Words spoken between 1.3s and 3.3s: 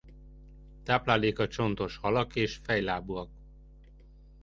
csontos halak és fejlábúak.